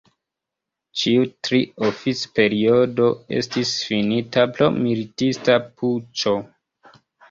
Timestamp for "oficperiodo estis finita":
1.89-4.49